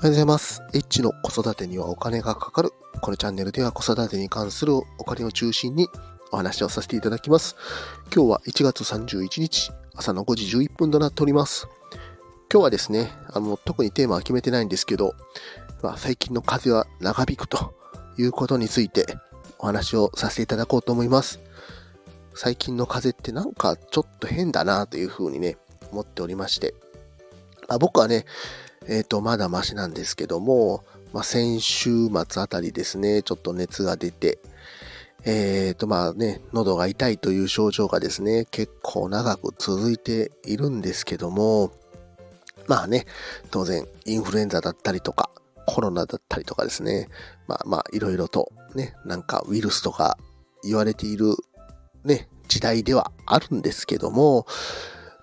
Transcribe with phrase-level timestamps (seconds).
[0.00, 0.62] おはようございます。
[0.72, 2.70] H の子育てにはお金がかかる。
[3.02, 5.88] このチャンネルでは子育てに関するお金を中心に
[6.32, 7.54] お話をさせていただきます。
[8.10, 11.68] 今日は1月31日、朝の5時11分となっております。
[12.50, 15.14] 今日はですね、あの、特にテーマは決めてないんですけど、
[15.82, 17.74] まあ、最近の風は長引くと
[18.16, 19.04] いうことについて
[19.58, 21.40] お話をさせていただこうと思います。
[22.34, 25.58] 最近の風ってなんかちょっと変だなというふうにね、
[25.92, 26.72] 思っておりまして、
[27.68, 28.24] まあ、僕はね、
[28.86, 34.38] えっ、ー、と、まだマシなんですけども、まあ、先週末あたりですね、ちょっと熱が出て、
[35.24, 41.72] えっ、ー、と、まあね、喉が痛いという症状がですね、結構長く続いているんですけども、
[42.68, 43.04] まあね、
[43.50, 45.30] 当然、インフルエンザだったりとか、
[45.66, 47.08] コロナだったりとかですね、
[47.46, 50.16] まあまあ、いろいろとね、なんかウイルスとか
[50.64, 51.34] 言われている
[52.04, 54.46] ね、時代ではあるんですけども、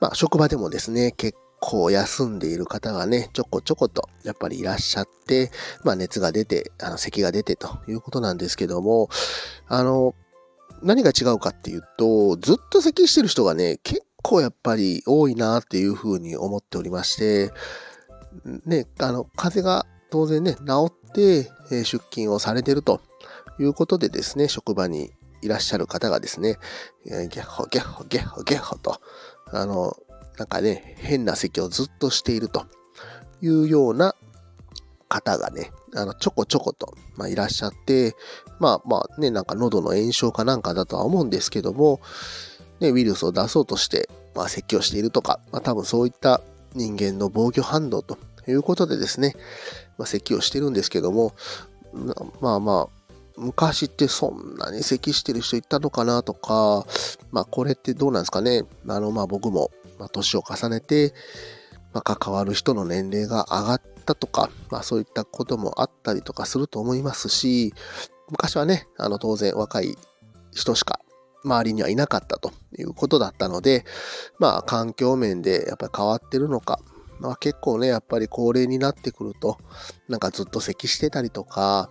[0.00, 5.50] まあ、職場でもですね、結構休んでいる方がね、ちょこちょことやっぱりいらっしゃって、
[5.84, 9.08] まあ熱が出て、あの咳が出てということなんですけども、
[9.68, 10.14] あの、
[10.82, 17.52] 何が違うかっていうと、ずっと咳してる人がね、結構やっぱり多いなっていうふうに思っておりまして、
[18.64, 23.00] ね、あの、風が当然ね、治って、え出勤をされてると
[23.58, 25.10] いうことでですね、職場に
[25.42, 26.58] いらっしゃる方がですね、
[27.04, 29.00] ゲッホゲッホゲッホゲッホと、
[29.52, 29.96] あの、
[30.38, 32.66] なんかね、変な咳をずっとしていると
[33.40, 34.14] いうような
[35.08, 38.14] 方がね、あの、ちょこちょこと、まあ、いらっしゃって、
[38.58, 42.00] まあまあね、なんか喉の炎症かなんかだとは思うんですけども、
[42.80, 46.42] ね、ウイルスを出そうとして、まあ、咳をしているとか、まあ、多分そういった
[46.74, 49.34] 人間の防御反応ということでですね、
[49.96, 51.34] まあ、咳をしてるんですけども、
[52.40, 56.86] まあまあ、昔ってそんなに咳してる人いたのかなとか、
[57.30, 58.64] まあこれってどうなんですかね。
[58.88, 61.14] あのまあ僕もまあ、年を重ねて、
[61.92, 67.72] まあ、関わる人の年齢が上がったとか、まあ、そういったこともあったりとかすると思いますし、
[68.30, 69.96] 昔はね、あの、当然若い
[70.52, 71.00] 人しか
[71.44, 73.84] 周りにはいなかったということだったので、
[74.38, 76.80] まあ、環境面でやっぱり変わってるのか、
[77.20, 79.58] まあ、結構ね、やっぱり高齢になってくると、
[80.08, 81.90] なんかずっと咳してたりとか、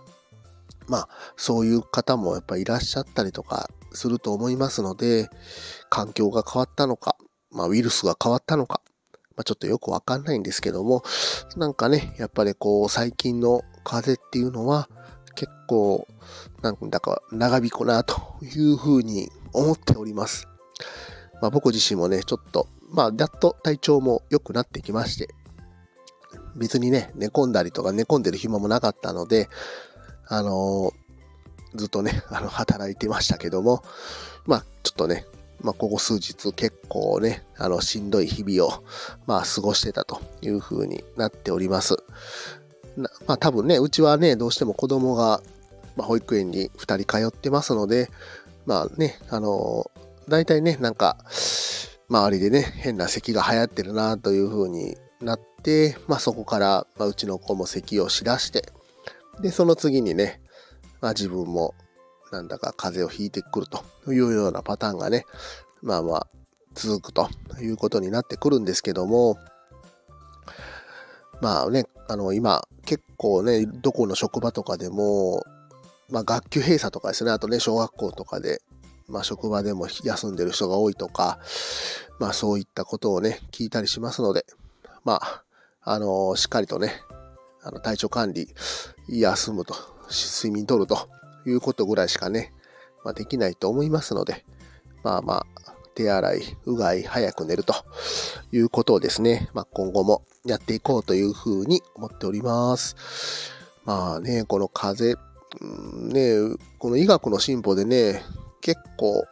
[0.88, 5.28] まあ、そういう方もやっぱりいらっしゃったりとかすると思いますので、
[5.90, 7.16] 環境が変わったのか、
[7.56, 8.82] まあ、ウイルスが変わったのか、
[9.34, 11.02] まあ、ちょっとよくわかんないんですけども、
[11.56, 14.88] なんかね、やっぱりこう、最近の風邪っていうのは、
[15.34, 16.06] 結構、
[16.62, 20.48] なんだか長引くなというふうに思っております。
[21.40, 25.28] まあ、僕自身もね、ちょっと、まあ、やっと体調も良くなってきまして、
[26.56, 29.48] 別にね、寝込んだりとか寝込んでる暇もなかったので、
[30.28, 33.82] あのー、ずっとね、あの、働いてましたけども、
[34.46, 35.26] まあ、ちょっとね、
[35.66, 38.84] まあ、ここ数日結構ね、あの、しんどい日々を、
[39.26, 41.96] まあ、過ごしてたという風になっております。
[42.96, 45.42] まあ、多分ね、うちはね、どうしても子供が、
[45.96, 48.08] まあ、保育園に2人通ってますので、
[48.64, 49.90] まあね、あの
[50.28, 51.18] 大体ね、なんか、
[52.08, 58.68] 周りでね、変な咳が流行ってるなという風になって、まあ、そこから、まあ、うちの子も咳をしだして、
[59.40, 60.40] で、その次にね、
[61.00, 61.74] まあ、自分も
[62.32, 65.24] なんだか風邪をひいてくるというようなパターンがね、
[65.82, 66.26] まあまあ
[66.74, 67.28] 続くと
[67.60, 69.38] いうことになってくるんですけども、
[71.40, 75.44] まあね、あの今結構ね、どこの職場とかでも、
[76.10, 78.60] まあ学級閉鎖とかですね、あとね、小学校とかで、
[79.08, 81.38] まあ職場でも休んでる人が多いとか、
[82.18, 84.46] まあそういったことをね、聞いたりしますので、
[85.04, 85.42] まあ、
[85.82, 87.00] あのしっかりとね、
[87.62, 88.48] あの体調管理、
[89.08, 89.74] 休むと、
[90.10, 91.08] 睡眠とると
[91.50, 92.52] いうことぐらいしかね、
[93.04, 94.44] まあ、できないと思いますので、
[95.02, 95.46] まあまあ、
[95.94, 97.74] 手洗い、うがい、早く寝ると
[98.52, 102.96] いうことをですね、まあ、今後もやっていこうというふうに思っております。
[103.84, 105.26] まあね、この風邪、
[106.12, 108.22] ね、この医学の進歩でね、
[108.60, 109.24] 結構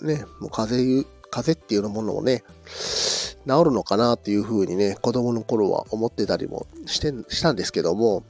[0.00, 2.44] ね、もう風邪、風邪っていうものをね、
[3.48, 8.22] 治るのかなっていうふうにね、子供の頃は思ってたりもしてしたんですけども、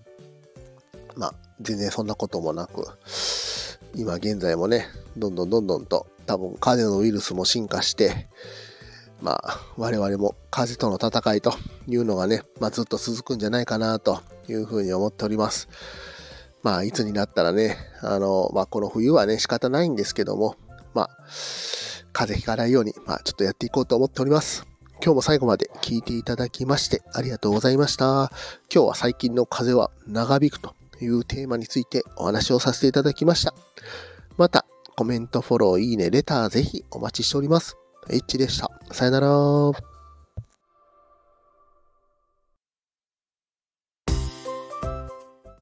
[1.17, 2.85] まあ、全然そんなこともなく、
[3.95, 4.87] 今現在もね、
[5.17, 8.29] どんどんどんどんと多分風邪のウイルスも進化して、
[9.21, 11.55] まあ、我々も風邪との戦いと
[11.87, 15.69] いうのがね、まあ、ずっと続くんじゃないかなというふうに思っております。
[16.63, 20.57] まあ、いつになったらね、あの、まあ、この冬はね、仕方ないんですけども、
[20.95, 21.09] まあ、
[22.13, 24.67] 風邪ひかないように、まあ、ちょっとやっていこうと思っております。
[25.05, 28.31] 今日も最後まで聞いていただきましてありがとうございました。
[28.73, 33.55] 今日は最近の風邪は長引くというテーマについてお話をさせていただきました。
[34.37, 34.67] また、
[34.97, 37.77] コメント、フォロー、いいね、レターぜひお待ちしております。
[38.11, 38.71] エッチでした。
[38.93, 39.92] さよなら。